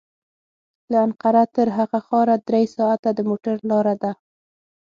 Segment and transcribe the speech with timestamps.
[0.91, 4.11] له انقره تر هغه ښاره درې ساعته د موټر لاره ده.